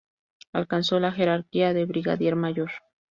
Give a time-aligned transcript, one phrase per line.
[0.51, 2.71] Alcanzó la jerarquía de brigadier mayor.